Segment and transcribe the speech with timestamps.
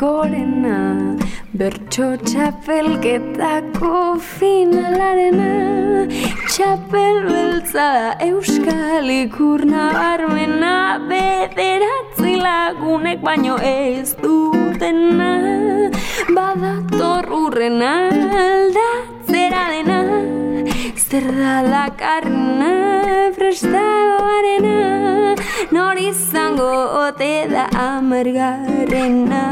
[0.00, 0.76] gorena
[1.52, 5.48] Bertso txapelketako finalarena
[6.46, 10.72] Txapel beltza da euskal ikur nabarmena
[11.10, 15.32] Bederatzi lagunek baino ez dutena
[16.36, 17.92] Badator urrena
[18.46, 20.00] aldatzera dena
[20.96, 22.72] Zer da dakarrena
[23.36, 24.99] prestagoarena
[25.70, 26.70] Nor izango
[27.06, 29.44] ote da amargarrena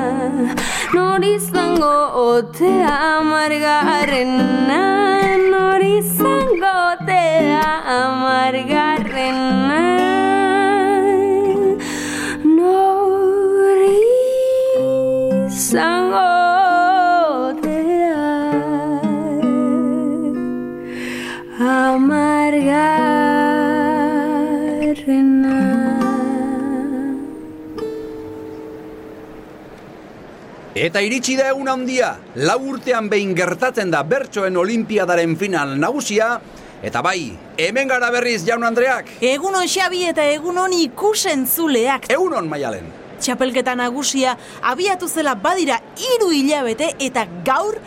[0.94, 4.82] Nor izango ote amargarrena
[5.50, 8.87] Nor izango ote da amargarrena
[30.78, 32.12] Eta iritsi da egun handia,
[32.46, 36.28] lau urtean behin gertatzen da bertsoen olimpiadaren final nagusia,
[36.86, 42.06] eta bai, hemen gara berriz jaun Andreak, Egunon Xabi eta egunon ikusentzuleak.
[42.14, 42.86] egunon maialen.
[43.18, 47.80] Txapelketa nagusia abiatu zela badira hiru hilabete eta gaur,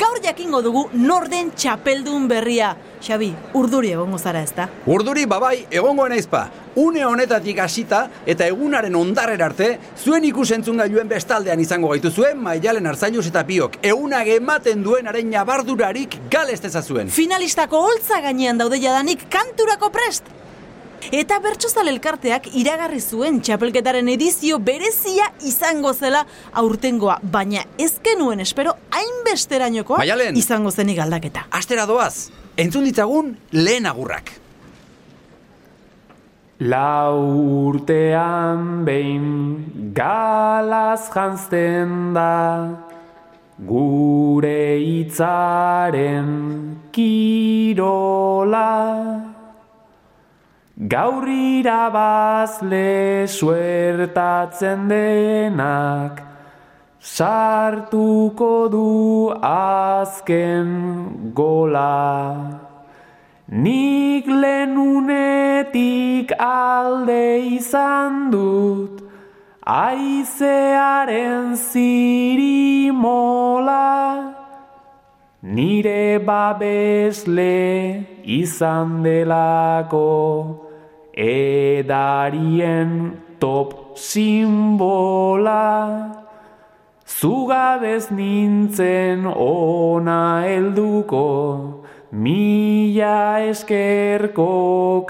[0.00, 2.74] gaur jakingo dugu norden txapeldun berria.
[3.02, 4.68] Xabi, urduri egongo zara ezta?
[4.86, 9.68] Urduri babai egongo naizpa, une honetatik hasita eta egunaren ondarrera arte,
[9.98, 16.60] zuen ikusentzun gailuen bestaldean izango gaituzuen maialen arzailuz eta biok, egunak ematen duenaren nabardurarik galez
[16.82, 17.08] zuen.
[17.10, 20.37] Finalistako holtza gainean daude jadanik kanturako prest.
[21.12, 28.74] Eta bertsozale elkarteak iragarri zuen txapelketaren edizio berezia izango zela aurtengoa, baina ez genuen espero
[28.90, 30.36] hainbesterainokoa Maialen.
[30.36, 31.46] izango zenik aldaketa.
[31.50, 34.32] Astera doaz, entzun ditzagun lehen agurrak.
[36.58, 37.22] Lau
[37.70, 42.88] urtean behin galaz janzten da
[43.58, 46.28] Gure hitzaren
[46.94, 48.68] kirola
[50.86, 56.22] Gaur irabazle suertatzen denak
[57.00, 62.60] Sartuko du azken gola.
[63.50, 69.02] Nik lenunetik alde izan dut
[69.66, 72.94] Aizearen zirimola.
[75.42, 80.67] Nire babesle izan delako
[81.18, 82.92] Edarien
[83.40, 85.66] top simbola.
[87.08, 95.08] Zugabez nintzen ona helduko Mila esker Coca-Cola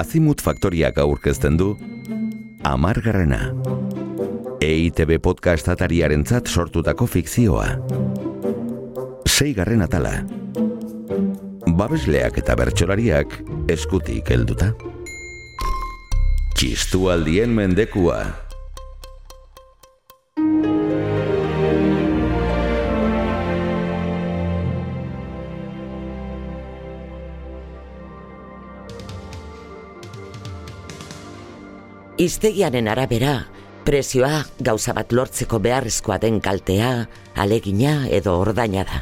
[0.00, 1.74] Azimut Faktoriak aurkezten du
[2.64, 3.50] Amargarrena
[4.64, 7.66] EITB podcast atariarentzat sortutako fikzioa.
[9.28, 10.14] Seigarren atala.
[11.76, 13.36] Babesleak eta bertsolariak
[13.76, 14.70] eskutik helduta.
[16.56, 18.22] Txistualdien mendekua
[32.20, 33.46] Iztegiaren arabera,
[33.86, 38.98] prezioa gauza bat lortzeko beharrezkoa den kaltea, alegina edo ordaina da.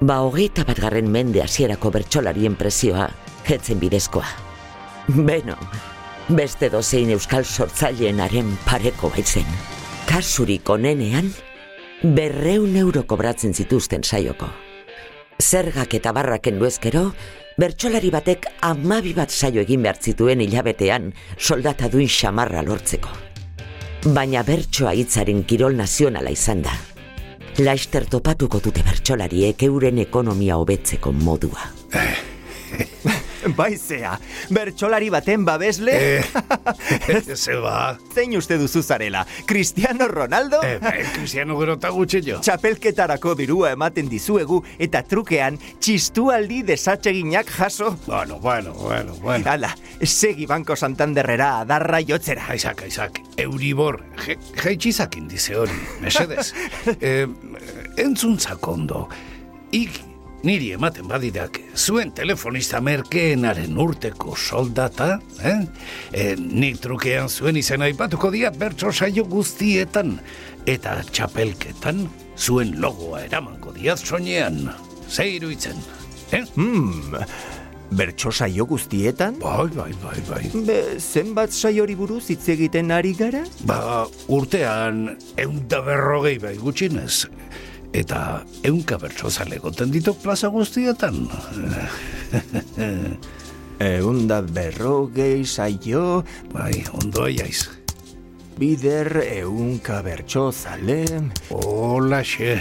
[0.00, 3.04] Ba hogeita bat garren mende hasierako bertsolarien prezioa,
[3.46, 4.26] etzen bidezkoa.
[5.06, 5.54] Beno,
[6.34, 9.46] beste dozein euskal sortzaileenaren pareko baitzen.
[10.10, 11.30] Kasurik onenean,
[12.02, 14.50] berreun euro kobratzen zituzten saioko.
[15.40, 17.10] Zergak eta barraken duezkero,
[17.60, 23.08] bertsolari batek amabi bat saio egin behar zituen hilabetean soldata duin xamarra lortzeko.
[24.16, 26.76] Baina bertsoa hitzaren kirol nazionala izan da.
[27.60, 31.68] Laister topatuko dute bertsolariek euren ekonomia hobetzeko modua.
[33.56, 34.18] Baizea,
[34.50, 35.94] bertsolari baten babesle?
[37.36, 39.26] Zeba, Zein uste duzu zarela?
[39.46, 40.60] Cristiano Ronaldo?
[40.62, 42.40] eh, eh, Cristiano gero eta gutxillo.
[42.44, 47.96] Txapelketarako dirua ematen dizuegu eta trukean txistualdi desatseginak jaso.
[48.06, 49.50] Bueno, bueno, bueno, bueno.
[49.50, 52.46] Hala, segi Banko Santanderrera adarra jotzera.
[52.50, 56.52] Aizak, aizak, Euribor, je- jaitsizak indize hori, mesedez.
[57.00, 57.26] eh,
[57.96, 59.08] entzun zakondo,
[59.72, 60.00] ik
[60.46, 65.58] niri ematen badidak, zuen telefonista merkeenaren urteko soldata, eh?
[66.12, 70.16] E, nik trukean zuen izena aipatuko diat bertso saio guztietan,
[70.68, 72.06] eta txapelketan
[72.38, 74.70] zuen logoa eramango diat soinean.
[75.10, 75.80] Ze iruitzen,
[76.32, 76.44] eh?
[76.54, 77.18] Hmm,
[77.90, 79.36] bertso saio guztietan?
[79.42, 80.42] Bai, bai, bai, bai.
[80.66, 83.44] Be, zenbat saiori buruz hitz egiten ari gara?
[83.68, 87.26] Ba, urtean eunda berrogei bai gutxinez.
[87.92, 91.24] Eta eunka bertsozale goten ditok plaza guztietan.
[93.80, 96.22] Eunda berrogei saio,
[96.52, 97.80] bai, ondo aiaiz.
[98.60, 101.06] bider eunka bertso zale,
[101.48, 102.60] Olaxe.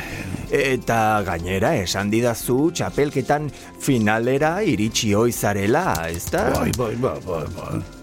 [0.50, 3.52] eta gainera esan didazu txapelketan
[3.84, 6.50] finalera iritsi oizarela, ez da?
[6.56, 7.99] Bai, bai, bai, bai, bai.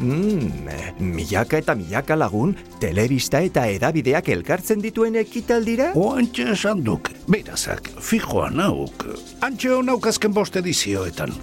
[0.00, 5.90] Mm, milaka eta milaka lagun, telebista eta edabideak elkartzen dituen ekitaldira?
[5.98, 9.04] Oantxe esan duk, berazak, fijoa nauk.
[9.44, 11.34] Antxe honauk azken bost edizioetan.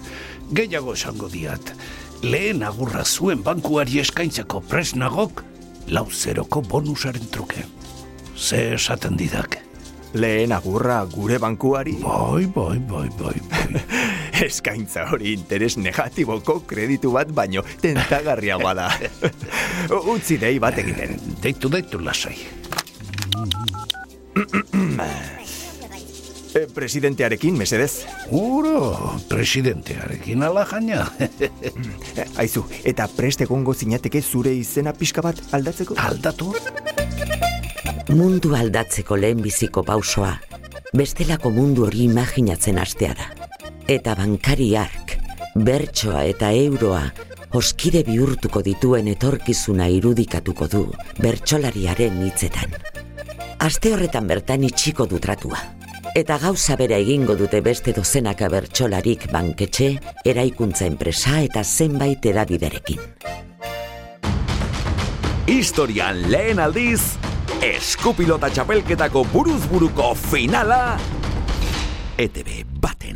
[0.50, 1.72] Gehiago esango diat.
[2.26, 5.44] Lehen agurra zuen bankuari eskaintzeko presnagok,
[5.94, 7.62] lau zeroko bonusaren truke.
[8.34, 9.60] Ze esaten didak.
[10.14, 11.94] Lehen agurra gure bankuari?
[12.02, 13.82] Bai, bai, bai, bai, bai.
[14.38, 18.88] Eskaintza hori interes negatiboko kreditu bat baino tentagarriagoa da.
[20.14, 21.16] Utzi dei bat egiten.
[21.42, 22.36] Deitu, deitu lasai.
[26.54, 28.04] E, presidentearekin, mesedez.
[28.34, 31.04] Uro, presidentearekin ala jaina.
[32.40, 35.98] Aizu, eta prest egongo zinateke zure izena pixka bat aldatzeko?
[35.98, 36.54] Aldatu?
[38.14, 40.32] Mundu aldatzeko lehenbiziko pausoa,
[40.96, 43.37] bestelako mundu hori imaginatzen hastea da.
[43.88, 45.14] Eta bankariark,
[45.64, 47.06] bertsoa eta euroa,
[47.56, 50.82] oskide bihurtuko dituen etorkizuna irudikatuko du
[51.24, 52.74] bertsolariaren hitzetan.
[53.64, 55.62] Aste horretan bertan itxiko du tratua.
[56.12, 59.88] Eta gauza bera egingo dute beste dozenaka bertsolarik banketxe,
[60.20, 63.00] eraikuntza enpresa eta zenbait edabiderekin.
[65.48, 67.16] Historian lehen aldiz,
[67.64, 70.98] eskupilota txapelketako buruz buruko finala,
[72.18, 73.07] ETV baten.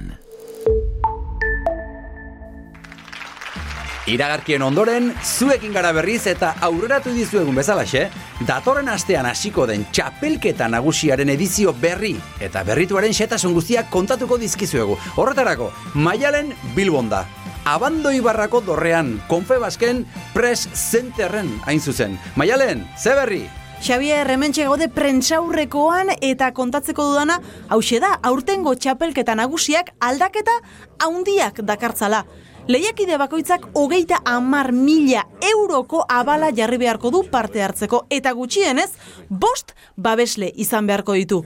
[4.10, 8.08] Iragarkien ondoren, zuekin gara berriz eta aurreratu dizuegun bezalaxe,
[8.48, 14.98] datorren astean hasiko den txapelketa nagusiaren edizio berri eta berrituaren xetasun guztiak kontatuko dizkizuegu.
[15.14, 17.28] Horretarako, Maialen Bilbonda,
[17.64, 20.04] Abando Ibarrako dorrean, Konfebasken
[20.34, 22.18] Press Centerren hain zuzen.
[22.34, 23.44] Maialen, ze berri?
[23.82, 27.38] Xavier, hementxe gaude prentsaurrekoan eta kontatzeko dudana,
[27.70, 30.58] hause da, aurtengo txapelketa nagusiak aldaketa
[30.98, 32.26] haundiak dakartzala.
[32.70, 38.92] Lehiakide bakoitzak hogeita amar mila euroko abala jarri beharko du parte hartzeko eta gutxienez,
[39.28, 41.40] bost babesle izan beharko ditu.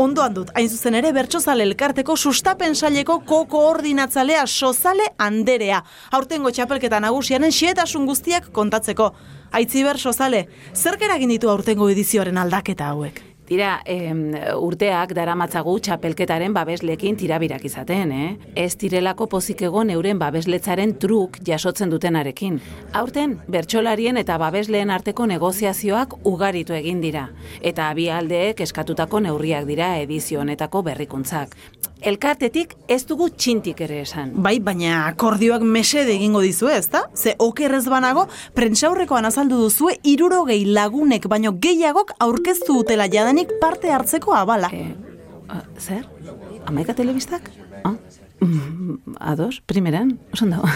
[0.00, 5.82] Ondoan dut, hain zuzen ere bertsozale elkarteko sustapen saileko ko-koordinatzalea sozale anderea.
[6.16, 9.12] Aurtengo txapelketa nagusianen xietasun guztiak kontatzeko.
[9.52, 13.33] Aitziber sozale, zer eragin ditu aurtengo edizioaren aldaketa hauek?
[13.44, 18.30] Tira, em, urteak daramatzagu txapelketaren babeslekin tirabirak izaten, eh?
[18.56, 22.56] Ez direlako pozik egon euren babesletzaren truk jasotzen dutenarekin.
[22.96, 27.28] Aurten, bertsolarien eta babesleen arteko negoziazioak ugaritu egin dira.
[27.60, 31.52] Eta abi aldeek eskatutako neurriak dira edizio honetako berrikuntzak.
[32.04, 34.34] Elkartetik ez dugu txintik ere esan.
[34.44, 37.06] Bai, baina akordioak mesede egingo dizu ez, da?
[37.16, 44.34] Ze okerrez banago, prentsaurrekoan azaldu duzue irurogei lagunek baino gehiagok aurkeztu dutela jadanik parte hartzeko
[44.34, 44.68] abala.
[44.72, 44.94] Eh,
[45.48, 46.06] a, zer?
[46.66, 47.50] Amaika telebistak?
[47.84, 47.94] Ah?
[48.44, 50.62] Mm, Ados, primeran, oso ondo.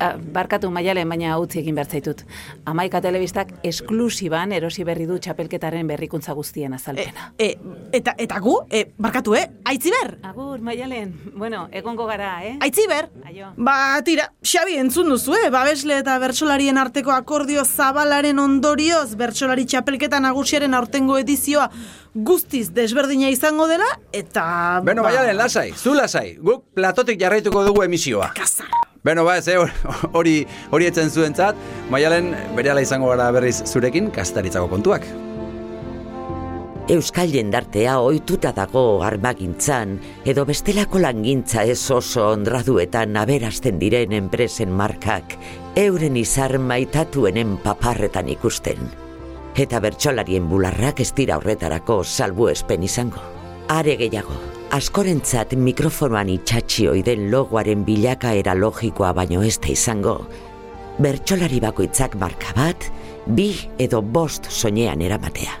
[0.00, 2.22] Ah, Barkatu maialen, baina utzi egin behar zaitut.
[2.64, 7.26] Amaika telebistak esklusiban erosi berri du txapelketaren berrikuntza guztien azalpena.
[7.36, 7.50] E,
[7.92, 9.44] eta, eta gu, e, barkatu, eh?
[9.68, 10.14] Aitziber!
[10.24, 12.54] Agur, maialen, bueno, egongo gara, eh?
[12.64, 13.10] Aitziber!
[13.28, 13.52] Aio.
[13.60, 15.50] Ba, tira, Xabi entzun duzu, eh?
[15.52, 21.68] Babesle eta bertsolarien arteko akordio zabalaren ondorioz, bertsolari txapelketa nagusiaren aurtengo edizioa
[22.14, 24.80] guztiz desberdina izango dela, eta...
[24.82, 26.38] Beno, ba, Maialen, lasai, zu lasai.
[26.42, 28.32] Guk platotik jarraituko dugu emisioa.
[29.04, 29.56] Beno, ba, ez, eh,
[30.18, 31.56] hori, hori etzen zuentzat,
[31.92, 35.06] Maialen, berehala izango gara berriz zurekin, kastaritzako kontuak.
[36.90, 39.94] Euskal jendartea ohituta dago armagintzan
[40.26, 45.36] edo bestelako langintza ez oso ondraduetan aberazten diren enpresen markak
[45.78, 48.90] euren izar maitatuenen paparretan ikusten.
[49.54, 53.22] Eta bertsolarien bularrak ez dira horretarako salbuespen izango.
[53.70, 54.34] Are gehiago,
[54.70, 60.14] askorentzat mikrofonoan itxatxi oiden logoaren bilakaera logikoa baino ez da izango,
[61.02, 62.86] bertsolari bakoitzak marka bat,
[63.26, 63.50] bi
[63.82, 65.58] edo bost soinean eramatea.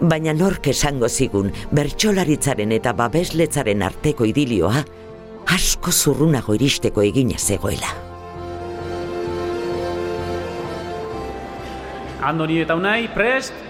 [0.00, 4.84] Baina nork esango zigun bertsolaritzaren eta babesletzaren arteko idilioa
[5.56, 7.94] asko zurrunago iristeko egina zegoela.
[12.26, 13.65] Andoni eta unai, prest?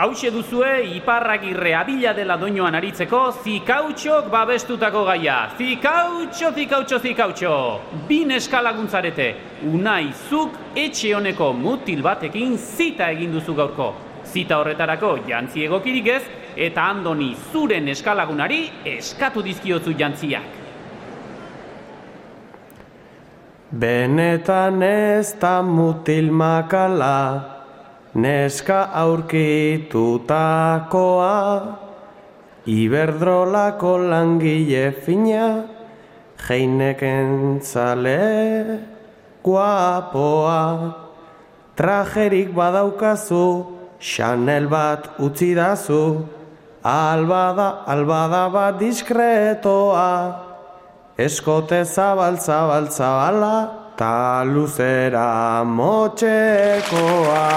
[0.00, 5.34] Hauxe duzue iparragirre abila dela doinoan aritzeko zikautxok babestutako gaia.
[5.58, 7.50] Zikautxo, zikautxo, zikautxo.
[8.08, 9.26] Bin eskalaguntzarete.
[9.68, 13.90] Unai, zuk etxe honeko mutil batekin zita egin duzu gaurko.
[14.24, 16.22] Zita horretarako jantzi egokirik ez,
[16.56, 18.62] eta andoni zuren eskalagunari
[18.96, 20.58] eskatu dizkiotzu jantziak.
[23.70, 27.49] Benetan ez da mutil makala,
[28.14, 31.76] neska aurkitutakoa,
[32.66, 35.64] iberdrolako langile fina,
[36.48, 38.80] jeineken zale
[39.42, 40.94] guapoa.
[41.76, 43.66] Trajerik badaukazu,
[44.00, 46.26] Chanel bat utzi dazu,
[46.84, 50.46] albada, albada bat diskretoa.
[51.16, 57.48] Eskote zabal, zabal, zabala, ta luzera motxekoa.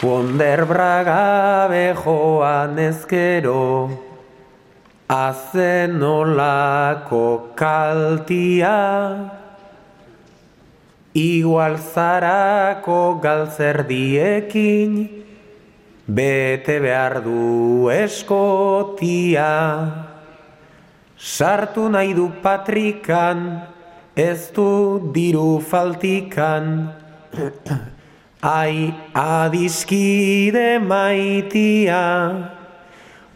[0.00, 3.90] Wonder Braga bejoan ezkero,
[5.08, 8.80] azen olako kaltia,
[11.12, 15.23] igual zarako galtzerdiekin,
[16.06, 19.50] bete behar du eskotia.
[21.16, 23.62] Sartu nahi du patrikan,
[24.16, 26.92] ez du diru faltikan,
[28.42, 32.02] ai adiskide maitia.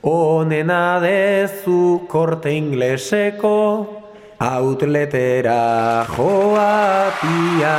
[0.02, 3.86] Onena dezu korte ingleseko,
[4.38, 7.76] outletera joatia.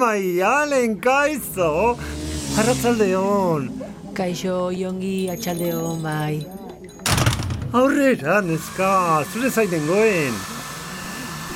[0.00, 1.96] Maialen, kaizo!
[2.58, 3.68] Arratzalde hon!
[4.14, 6.42] Kaixo, jongi, atxaldeon, bai.
[7.72, 10.34] Aurrera, neska, zure zaiten goen.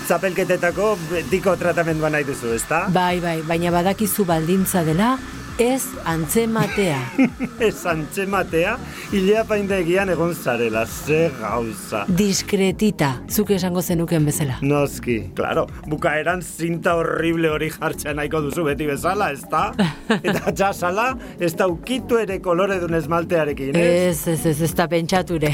[0.07, 2.85] Zapelketetako betiko tratamendua nahi duzu, ezta?
[2.93, 5.17] Bai, bai, baina badakizu baldintza dela,
[5.59, 6.99] ez antzematea.
[7.69, 8.77] Ez antzematea,
[9.13, 12.05] hilea paindegian egon zarela, ze gauza.
[12.09, 14.59] Diskretita, zuk esango zenuken bezala.
[14.63, 19.65] Noski, claro, bukaeran zinta horrible hori jartzea nahiko duzu beti bezala, ezta?
[20.23, 23.87] Eta txasala, ez da ukitu ere kolore dun esmaltearekin, ez?
[24.11, 25.53] Ez, ez, ez, ez da pentsature.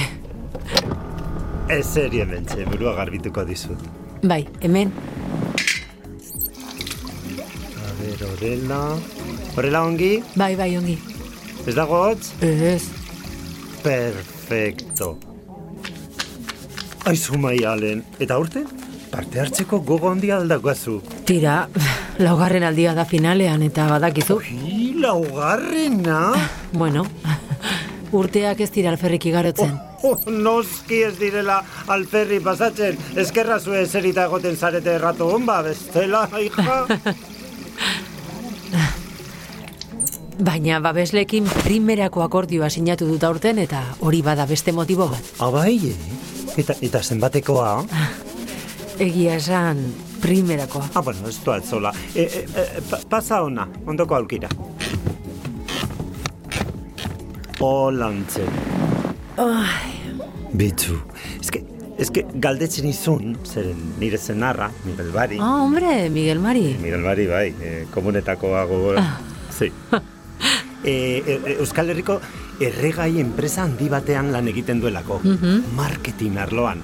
[1.69, 3.83] Ez serie mentxe, burua garbituko dizut.
[4.23, 4.93] Bai, hemen,
[7.79, 8.83] A ber, horrela...
[9.59, 10.95] Horrela ongi, bai, bai, ongi.
[11.67, 12.29] ez dago hotz?
[12.47, 12.85] Ez,
[13.83, 15.17] Perfecto.
[17.11, 18.63] Aizu maialen, eta urte?
[19.11, 21.01] Parte hartzeko gogo handia aldakoazu.
[21.27, 21.57] tira,
[22.19, 24.39] laugarren aldia da finalean eta badakizu.
[24.47, 26.21] Hi, laugarrena?
[26.79, 27.03] Bueno,
[28.13, 29.73] urteak ez dira alferrik igarotzen.
[30.07, 32.99] Oh, noski ez direla alferri pasatzen.
[33.17, 36.85] Eskerra zue eserita egoten zarete errato honba, bestela, hija.
[40.39, 45.31] Baina babeslekin primerako akordioa sinatu dut aurten eta hori bada beste motibo bat.
[45.43, 45.97] Abai, eh?
[46.63, 47.73] Eta, eta zenbatekoa?
[49.07, 49.81] Egia esan
[50.23, 50.91] primerakoa.
[50.95, 51.91] Ah, bueno, ez du altzola.
[52.15, 54.51] E, e, e, pa, pasa ona, ondoko aukira.
[57.61, 58.45] Olantze.
[59.43, 59.95] Ai,
[60.55, 61.01] Bitzu,
[61.41, 61.65] eske,
[61.99, 65.41] eske galdetzen izun, zeren nire zenarra, Miguel Bari.
[65.43, 66.77] ah, hombre, Miguel Mari.
[66.83, 68.95] Miguel Bari, bai, e, komunetakoa gogo.
[69.51, 69.73] Sí.
[70.89, 72.19] E, Euskal Herriko
[72.65, 75.21] erregai enpresa handi batean lan egiten duelako.
[75.77, 76.81] Marketing arloan.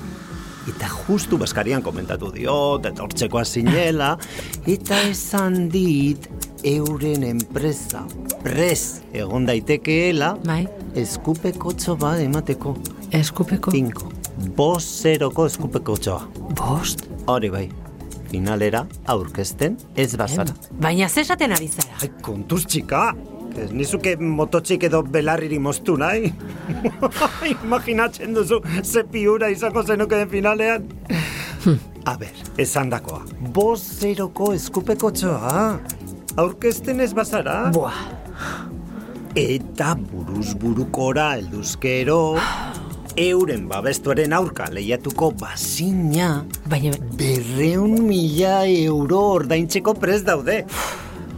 [0.68, 4.14] Eta justu baskarian komentatu diot, eta hortzekoa zinela,
[4.74, 6.28] eta esan dit
[6.64, 8.06] euren enpresa
[8.44, 10.62] prez egon daitekeela Bai,
[10.96, 12.74] eskupekotxo bat emateko.
[13.12, 13.70] eskupeko.
[13.72, 14.08] Tinko.
[14.56, 16.22] Bost zeroko eskupekotxoa.
[16.56, 17.04] Bost.
[17.28, 17.68] Hori bai.
[18.32, 20.56] Finalera aurkezten ez bazara.
[20.80, 22.00] Baina zesaten ari zara.
[22.02, 23.12] Ai, kontuz txika!
[23.60, 26.32] Ez nizuke mototxik edo belarriri moztu nahi?
[27.54, 30.90] Imaginatzen duzu ze piura izango zenuke den finalean?
[32.04, 33.22] A ber, esan dakoa.
[33.54, 35.64] Boz zeroko eskupeko txoa.
[36.36, 37.70] Aurkezten ez bazara?
[37.72, 38.02] Buah,
[39.34, 42.36] Eta buruz burukora elduzkero,
[43.18, 46.28] euren babestuaren aurka lehiatuko bazina,
[46.70, 50.60] baina berreun mila euro ordaintzeko prez daude.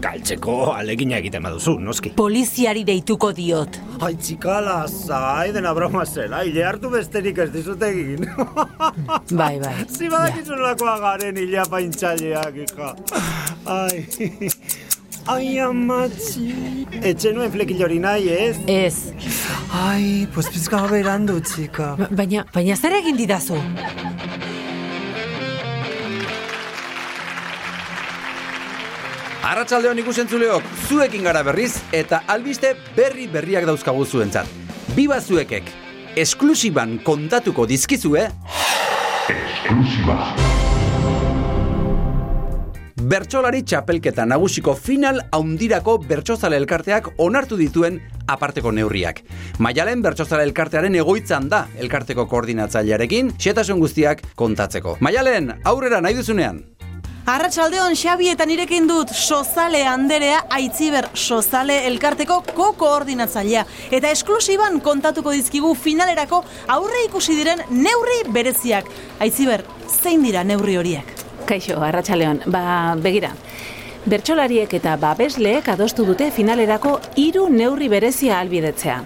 [0.06, 2.12] Galtzeko alegina egiten baduzu, noski.
[2.16, 3.78] Poliziari deituko diot.
[4.06, 8.26] Ai, txika, lasai, dena broma zela, hile hartu besterik ez dizut egin.
[9.40, 9.74] Bai, bai.
[9.96, 12.92] Zi badakizun lakoa garen hilea paintxaleak, hija.
[13.66, 14.04] Ai,
[15.34, 16.46] ai, amatzi.
[17.02, 18.56] Etxe nuen flekilori nahi, ez?
[18.70, 18.94] Ez.
[19.76, 21.94] Ai, pues pizka berandu, txika.
[21.98, 23.58] Ba- Baina, baina zer egin didazu?
[29.46, 34.50] Arratsaldeon ikusentzuleok, zuekin gara berriz eta albiste berri berriak dauzkagu zuentzat.
[34.96, 35.70] Biba zuekek,
[36.18, 38.24] esklusiban kontatuko dizkizue...
[39.30, 40.18] Esklusiba.
[43.06, 49.22] Bertsolari txapelketa nagusiko final haundirako bertsozale elkarteak onartu dituen aparteko neurriak.
[49.62, 54.98] Maialen bertsozale elkartearen egoitzan da elkarteko koordinatzailearekin xetasun guztiak kontatzeko.
[55.06, 56.64] Maialen, aurrera nahi duzunean.
[57.26, 63.64] Arratsaldeon Xabi eta nirekin dut Sozale Anderea Aitziber Sozale elkarteko ko-koordinatzailea
[63.98, 66.38] eta esklusiban kontatuko dizkigu finalerako
[66.70, 68.86] aurre ikusi diren neurri bereziak.
[69.18, 71.10] Aitziber, zein dira neurri horiek?
[71.50, 72.44] Kaixo, arratsaldeon.
[72.46, 73.32] Ba, begira.
[74.06, 79.00] Bertsolariek eta babesleek adostu dute finalerako hiru neurri berezia albidetzea.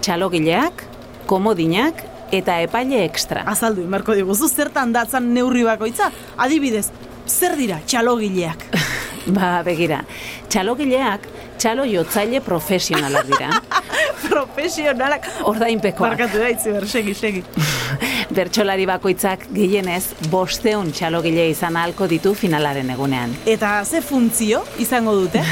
[0.00, 0.86] Txalogileak,
[1.28, 3.44] komodinak eta epaile extra.
[3.52, 6.08] Azaldu, marko diguzu zertan datzan neurri bakoitza?
[6.40, 6.88] Adibidez,
[7.26, 8.68] zer dira txalogileak?
[9.36, 10.04] Ba, begira.
[10.48, 11.26] Txalogileak
[11.58, 13.50] txalo jotzaile profesionalak dira.
[14.30, 15.26] Profesionalak.
[15.48, 16.12] Ordainpekoak.
[16.12, 17.42] Barkatu da, Aitziber, segi, segi.
[18.36, 23.34] Bertsolari bakoitzak gehienez bosteun txalogile izan ahalko ditu finalaren egunean.
[23.48, 25.42] Eta ze funtzio izango dute?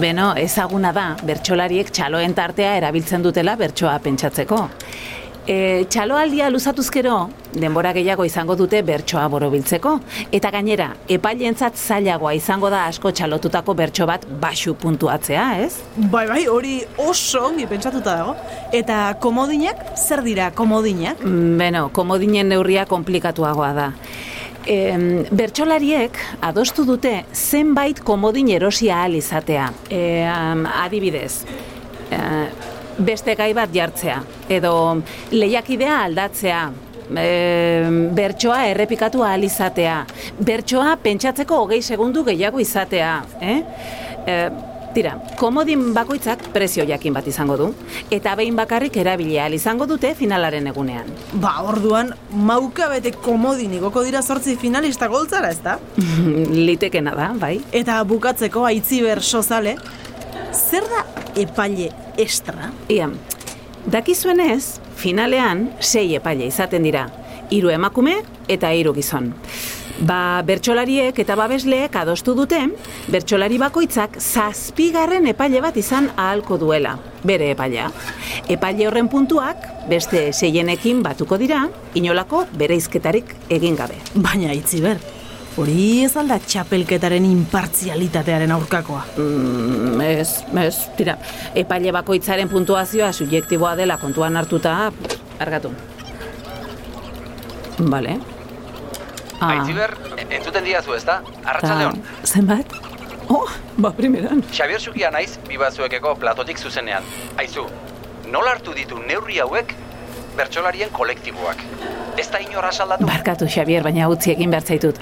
[0.00, 4.62] Beno, ezaguna da, bertsolariek txaloen tartea erabiltzen dutela bertsoa pentsatzeko.
[5.48, 7.14] E, txaloaldia luzatuzkero,
[7.56, 9.94] denbora gehiago izango dute bertsoa borobiltzeko.
[10.36, 15.70] Eta gainera, epailentzat zailagoa izango da asko txalotutako bertso bat baxu puntuatzea, ez?
[16.12, 18.36] Bai, bai, hori oso ongi pentsatuta dago.
[18.76, 21.24] Eta komodinak, zer dira komodinak?
[21.24, 23.90] Mm, Beno, komodinen neurria komplikatuagoa da.
[24.68, 24.76] E,
[25.32, 29.70] bertsolariek adostu dute zenbait komodin erosia ahal izatea.
[29.88, 31.46] E, adibidez,
[32.12, 32.18] e,
[32.98, 34.74] beste gai bat jartzea, edo
[35.32, 36.62] lehiakidea aldatzea,
[37.16, 37.28] e,
[38.14, 40.00] bertsoa errepikatu ahal izatea,
[40.38, 43.60] bertsoa pentsatzeko hogei segundu gehiago izatea, eh?
[44.26, 44.40] E,
[44.88, 47.66] Tira, komodin bakoitzak prezio jakin bat izango du,
[48.10, 51.10] eta behin bakarrik erabili ahal izango dute finalaren egunean.
[51.42, 55.76] Ba, orduan, mauka bete komodin igoko dira sortzi finalista goltzara, ez da?
[56.68, 57.58] Litekena da, bai.
[57.70, 59.76] Eta bukatzeko aitziber sozale,
[60.52, 61.04] zer da
[61.38, 62.72] epaile extra?
[62.88, 63.08] Ia,
[63.86, 67.08] dakizuenez, finalean sei epaile izaten dira,
[67.50, 69.32] hiru emakume eta hiru gizon.
[69.98, 72.60] Ba, bertsolariek eta babesleek adostu dute,
[73.10, 76.94] bertsolari bakoitzak zazpigarren epaile bat izan ahalko duela,
[77.26, 77.88] bere epailea.
[78.54, 81.64] Epaile horren puntuak beste seienekin batuko dira,
[81.98, 83.98] inolako bereizketarik egin gabe.
[84.14, 85.02] Baina itziber,
[85.58, 89.02] hori ez alda txapelketaren impartzialitatearen aurkakoa.
[89.18, 90.28] Mm, ez,
[90.62, 91.16] ez, tira,
[91.58, 94.76] epaile bakoitzaren puntuazioa subjektiboa dela kontuan hartuta,
[95.42, 95.72] argatu.
[97.78, 98.18] Vale.
[99.38, 99.52] Ah.
[99.52, 99.94] Aitziber,
[100.28, 101.20] entzuten diazu ez da?
[101.44, 102.00] Arratxaldeon.
[102.26, 102.74] Zenbat?
[103.28, 104.42] Oh, ba, primeran.
[104.54, 107.06] Xabier Sukia naiz, bibazuekeko platotik zuzenean.
[107.38, 107.66] Aizu,
[108.32, 109.74] nola hartu ditu neurri hauek
[110.38, 111.62] bertsolarien kolektiboak?
[112.18, 112.38] Ez da
[112.72, 113.06] saldatu?
[113.06, 114.96] Barkatu, Xavier, baina utzi egin behar zaitut.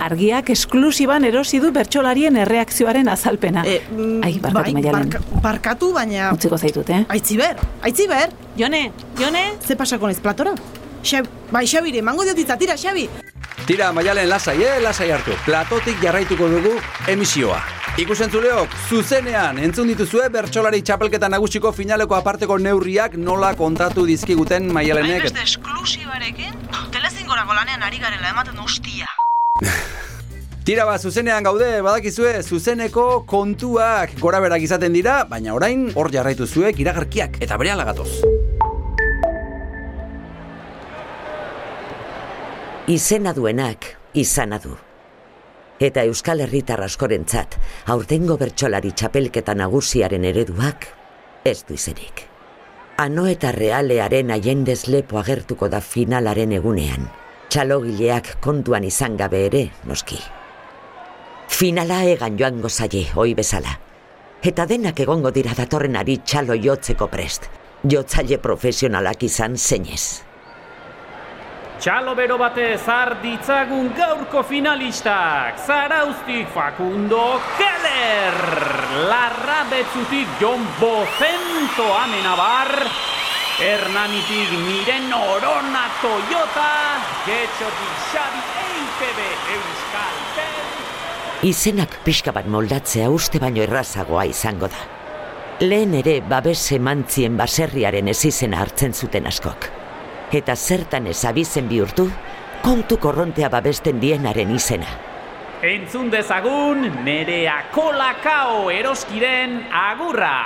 [0.00, 3.64] Argiak esklusiban erosi du bertsolarien erreakzioaren azalpena.
[3.66, 3.80] E,
[4.24, 6.30] Ai, barkatu, bai, barka- barkatu, baina...
[6.32, 7.04] Utziko zaitut, eh?
[7.08, 8.32] Aitziber, aitziber!
[8.56, 9.44] Jone, Jone!
[9.66, 10.54] Ze pasako naiz platora?
[11.02, 13.08] Xab, bai, Xabire, mango diotitza, tira, Xabi!
[13.66, 15.34] Tira, maialen lasai, eh, lasai hartu.
[15.44, 16.72] Platotik jarraituko dugu
[17.06, 17.60] emisioa.
[17.98, 25.26] Ikusentzuleok, zuzenean, entzun dituzue bertsolari txapelketa nagusiko finaleko aparteko neurriak nola kontatu dizkiguten maialenek.
[25.26, 26.54] Hainbeste esklusibarekin,
[26.94, 29.10] telezingorako lanean ari garela ematen ustia.
[30.66, 36.46] Tira ba, zuzenean gaude, badakizue, zuzeneko kontuak gora berak izaten dira, baina orain hor jarraitu
[36.46, 38.22] zuek iragarkiak eta bere gatoz.
[42.90, 44.72] Izena duenak, izana du.
[45.78, 47.54] Eta Euskal Herritar askorentzat,
[47.86, 50.88] aurtengo bertsolari txapelketa nagusiaren ereduak,
[51.46, 52.24] ez du izenik.
[52.98, 57.06] Ano eta realearen aiendez lepo agertuko da finalaren egunean,
[57.54, 60.18] txalogileak kontuan izan gabe ere, noski.
[61.46, 63.78] Finala egan joango zaie, oi bezala.
[64.42, 67.46] Eta denak egongo dira datorrenari txalo jotzeko prest,
[67.86, 70.31] jotzaile profesionalak izan zeinez.
[71.82, 78.36] Txalo bero batez har ditzagun gaurko finalistak, Zarauztik Facundo Keller!
[79.10, 82.70] larra betzutik Jon Bocento amenabar,
[83.58, 86.70] Hernanitik Miren Orona Toyota,
[87.26, 89.20] Getxotik Xabi EITB
[89.58, 90.72] Euskal Tel,
[91.50, 94.86] Izenak pixka bat moldatzea uste baino errazagoa izango da.
[95.66, 99.81] Lehen ere babes emantzien baserriaren ez izena hartzen zuten askok.
[100.32, 102.06] Eta zertan ez abizen bihurtu,
[102.64, 104.88] kontu korrontea babesten dienaren izena.
[105.62, 110.38] Entzun dezagun nerea kolakao eroskiren agurra.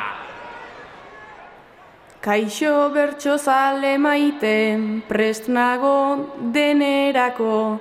[2.21, 4.57] Kaixo bertso zale maite,
[5.07, 5.95] prest nago
[6.53, 7.79] denerako,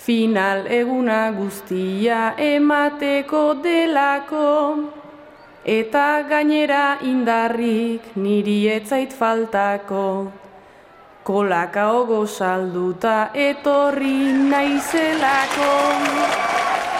[0.00, 4.48] final eguna guztia emateko delako,
[5.76, 10.32] eta gainera indarrik niri etzait faltako.
[11.24, 15.68] Kolakao gozalduta etorri naizelako,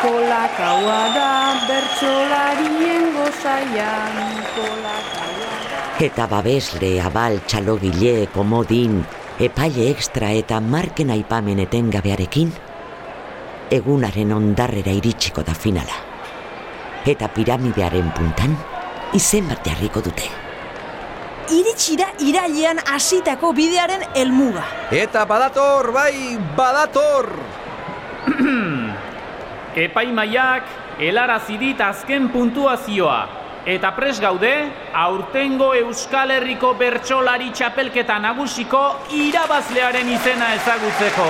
[0.00, 1.32] kolakaua da
[1.68, 4.14] bertsolarien gozaian,
[4.54, 5.80] kolakaua da.
[6.06, 9.02] Eta babesle, abal, txalogile, komodin,
[9.44, 12.54] epaile extra eta marken aipamen etengabearekin,
[13.76, 16.00] egunaren ondarrera iritsiko da finala.
[17.04, 18.56] Eta piramidearen puntan,
[19.12, 20.43] izen bat jarriko dute.
[21.52, 24.62] Iritsira irailean hasitako bidearen helmuga.
[24.94, 27.28] Eta badator, bai, badator!
[29.85, 33.18] Epaimaiak helarazi dit azken puntuazioa.
[33.68, 34.52] Eta pres gaude,
[34.92, 41.28] aurtengo Euskal Herriko bertsolari txapelketa nagusiko irabazlearen izena ezagutzeko.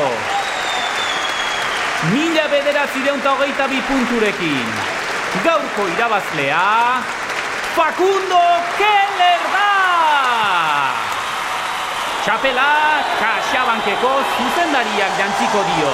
[2.12, 4.74] Mila bederatzi deunta hogeita bi punturekin.
[5.46, 6.66] Gaurko irabazlea,
[7.74, 8.44] Facundo
[8.78, 9.83] Keller da!
[12.24, 15.90] Txapela, kaxabankeko zuzendariak jantziko dio.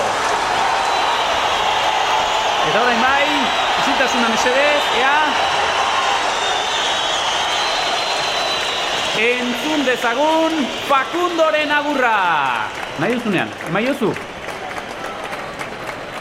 [2.69, 3.27] Eta orain bai,
[3.81, 5.19] isiltasuna mesedez, ea?
[9.27, 10.55] Entzun dezagun
[10.87, 12.21] Fakundoren agurra!
[13.03, 14.11] Nahi duzunean, emai duzu?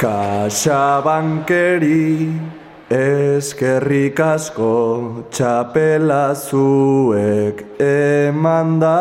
[0.02, 2.34] Kaxabankeri
[2.98, 4.74] eskerrik asko
[5.30, 8.98] txapela zuek emanda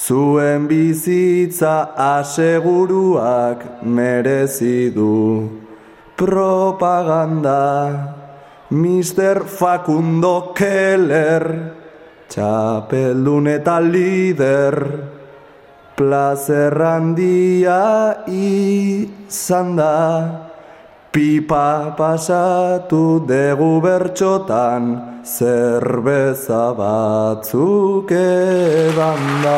[0.00, 5.44] Zuen bizitza aseguruak merezi du
[6.16, 8.16] propaganda
[8.70, 9.44] Mr.
[9.44, 11.44] Facundo Keller
[12.32, 14.78] Txapeldun eta lider
[16.00, 20.49] Plazer handia izan da
[21.10, 29.56] Pipa pasatu degu bertxotan Zerbeza batzuk edan da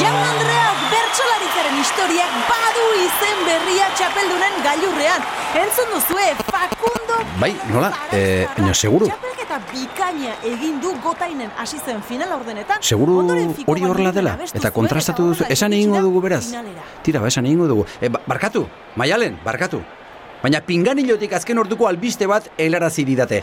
[0.00, 5.26] Jaun Andreak bertsolaritzaren historiak badu izen berria txapeldunen gailurrean.
[5.60, 12.00] Entzun duzue, Facundo Bai, nola, e, baina seguru, Txapelketa bikaina egin du gotainen hasi zen
[12.00, 12.80] final ordenetan.
[12.80, 13.44] seguru hori
[13.84, 16.46] horrela Martinen dela, eta kontrastatu duzu, esan egingo dugu beraz.
[16.48, 16.88] finalera.
[17.04, 17.86] Tira, ba, esan egingo dugu.
[18.00, 18.64] E, ba, barkatu,
[18.96, 19.84] maialen, barkatu.
[20.42, 23.40] Baina pinganilotik azken orduko albiste bat helarazi didate.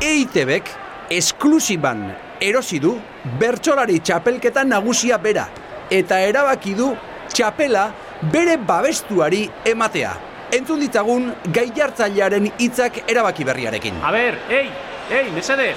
[0.00, 0.70] EITBek
[1.18, 2.04] esklusiban
[2.40, 2.94] erosi du
[3.40, 5.48] bertsolari txapelketa nagusia bera
[5.90, 6.92] eta erabaki du
[7.32, 7.88] txapela
[8.32, 10.14] bere babestuari ematea.
[10.54, 13.98] Entzun ditzagun gai jartzailearen hitzak erabaki berriarekin.
[14.02, 14.70] A ber, ei,
[15.12, 15.76] ei, mesedez,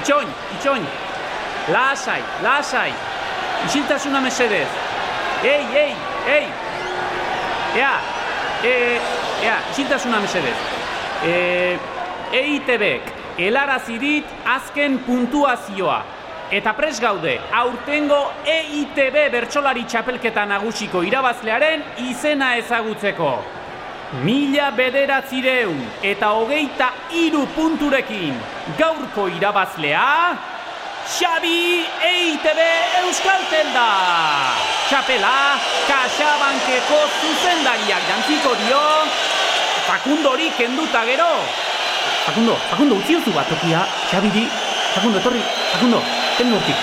[0.00, 0.86] itxoin, itxoin,
[1.74, 2.92] lasai, lasai,
[3.66, 4.68] isiltasuna mesedez,
[5.44, 5.92] ei, ei,
[6.28, 6.46] ei,
[7.76, 7.94] ea,
[8.64, 8.74] e,
[9.44, 10.56] ea, isiltasuna mesedez,
[11.24, 11.34] e,
[12.32, 16.00] EITBek helarazi dit azken puntuazioa.
[16.50, 23.30] Eta pres gaude, aurtengo EITB bertsolari txapelketa nagusiko irabazlearen izena ezagutzeko.
[24.26, 28.34] Mila bederatzireun eta hogeita iru punturekin
[28.80, 30.08] gaurko irabazlea,
[31.10, 32.60] Xabi EITB
[33.02, 34.54] Euskaltel da!
[34.86, 38.82] Txapela, Kaxabankeko zuzendariak jantziko dio,
[39.88, 41.26] Fakundori kenduta gero.
[42.28, 44.44] Fakundo, Fakundo, utzi duzu bat tokia, Xabiri,
[44.94, 45.42] Fakundo, etorri,
[45.72, 45.98] Fakundo,
[46.38, 46.78] kendu hortik.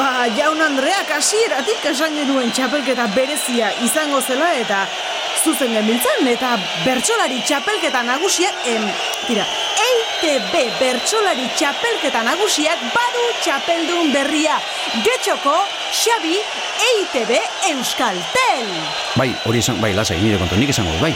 [0.00, 4.86] Ba, jaun Andreak hasieratik esan genuen txapelketa berezia izango zela eta
[5.44, 8.86] zuzen genbiltzan eta bertsolari txapelketa nagusiak, em,
[9.26, 9.44] tira,
[9.88, 14.58] EITB bertsolari txapelketa nagusiak badu txapeldun berria.
[15.04, 15.56] Getxoko,
[15.92, 16.38] Xabi,
[16.88, 17.36] EITB
[17.72, 18.66] Euskaltel.
[19.16, 21.14] Bai, hori esan, bai, lasai, nire kontu, nik esango bai.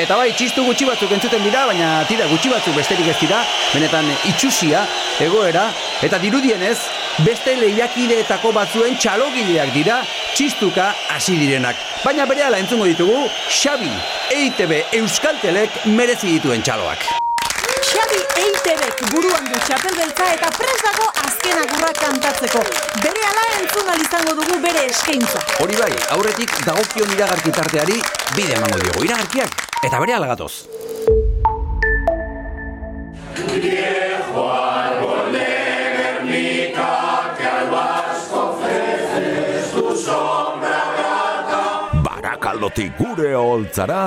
[0.00, 3.42] Eta bai, txistu gutxi batzuk entzuten dira, baina tira gutxi batzuk besterik ez dira,
[3.74, 4.86] benetan itxusia,
[5.20, 5.66] egoera,
[6.02, 6.78] eta dirudienez,
[7.26, 10.00] beste lehiakideetako batzuen txalogileak dira
[10.34, 11.76] txistuka hasi direnak.
[12.04, 13.26] Baina berehala entzungo ditugu
[13.60, 13.90] Xabi,
[14.36, 17.04] EITB Euskaltelek merezi dituen txaloak.
[17.90, 22.64] Xabi Eitebek buruan du txapel beltza eta prest dago azken agurra kantatzeko.
[23.04, 25.44] Bere ala entzun izango dugu bere eskaintza.
[25.60, 28.00] Hori bai, aurretik dagokion iragarki tarteari
[28.36, 29.04] bide emango diogu.
[29.10, 30.54] Iragarkiak eta bere gatoz.
[42.04, 44.02] Barakaldotik gure holtzara,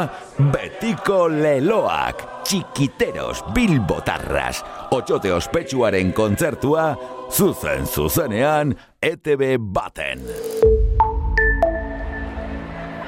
[0.53, 6.91] betiko leloak, txikiteros bilbotarras, otxote ospetsuaren kontzertua,
[7.31, 10.25] zuzen zuzenean, ETB baten.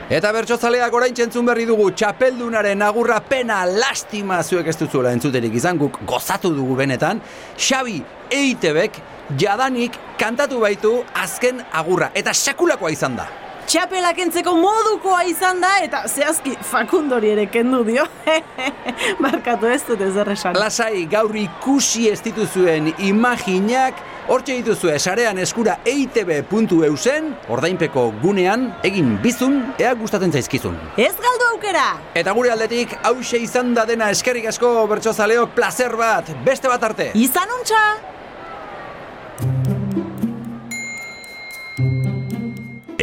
[0.05, 5.79] Eta bertsotzaleak orain entzun berri dugu txapeldunaren agurra pena lastima zuek ez duzuela entzuterik izan
[5.81, 7.23] guk gozatu dugu benetan
[7.57, 8.99] Xabi Eitebek
[9.39, 13.27] jadanik kantatu baitu azken agurra eta sakulakoa izan da
[13.65, 18.03] Txapela kentzeko modukoa izan da eta zehazki fakundori ere kendu dio.
[19.25, 20.53] Markatu ez dut ez erresan.
[20.61, 29.59] Lasai gaur ikusi ez dituzuen imaginak Hortxe dituzue sarean eskura eitb.eusen, ordainpeko gunean, egin bizun,
[29.77, 30.79] ea gustatzen zaizkizun.
[30.97, 31.85] Ez galdu aukera!
[32.17, 37.11] Eta gure aldetik, hause izan da dena eskerrik asko bertsozaleok placer bat, beste bat arte.
[37.21, 37.83] Izan untxa!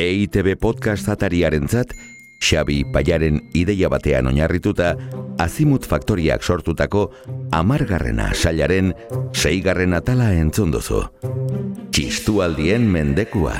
[0.02, 1.92] EITB podcast atariaren zat,
[2.42, 4.96] Xabi Paiaren ideia batean oinarrituta,
[5.38, 7.04] Azimut Faktoriak sortutako
[7.54, 8.92] amargarrena sailaren
[9.32, 11.04] seigarren atala entzun duzu.
[11.94, 13.54] Txistualdien mendekua.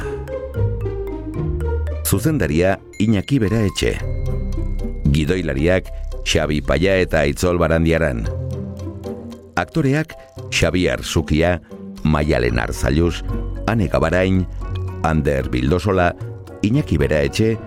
[2.03, 3.95] Zuzendaria Iñaki Bera Etxe.
[5.15, 5.93] Gidoilariak
[6.27, 8.27] Xabi Paia eta Aitzol Barandiaran.
[9.55, 10.17] Aktoreak
[10.51, 11.61] Xabiar Zukia,
[12.03, 13.23] Maialen Arzaluz,
[13.67, 14.43] Ane Gabarain,
[15.07, 16.13] Ander Bildosola,
[16.63, 17.59] Iñaki Bera Etxe,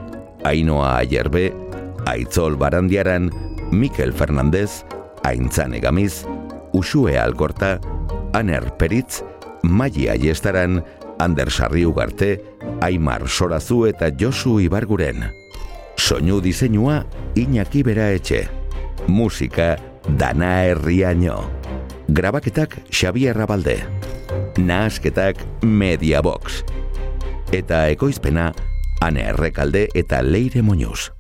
[0.43, 1.53] Ainoa Ayerbe,
[2.05, 3.29] Aitzol Barandiaran,
[3.71, 4.86] Mikel Fernandez,
[5.23, 6.25] Aintzane Gamiz,
[6.71, 7.81] Usue Alkorta,
[8.34, 9.23] Aner Peritz,
[9.63, 10.84] Mai Aiestaran,
[11.19, 12.43] Ander Sarri Ugarte,
[12.81, 15.25] Aimar Sorazu eta Josu Ibarguren.
[15.97, 17.05] Soinu diseinua
[17.36, 18.47] Iñaki Bera Etxe.
[19.08, 19.75] Musika
[20.17, 21.49] Dana Herriaino.
[22.08, 23.84] Grabaketak Xabier Rabalde.
[24.58, 26.63] Nahasketak Mediabox.
[27.51, 28.53] Eta ekoizpena
[29.05, 31.14] Ane Errekalde eta Leire Moñuz.